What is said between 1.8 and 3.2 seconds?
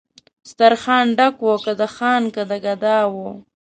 خان که د ګدا